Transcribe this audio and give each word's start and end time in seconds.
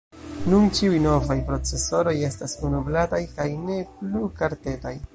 Nun 0.51 0.63
ĉiuj 0.79 1.01
novaj 1.03 1.37
procesoroj 1.51 2.15
estas 2.31 2.57
unu-blataj 2.71 3.23
kaj 3.39 3.49
ne 3.71 3.81
plu 4.01 4.29
kartetaj. 4.43 5.01